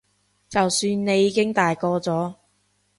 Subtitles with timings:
[0.49, 2.33] 就算你已經大個咗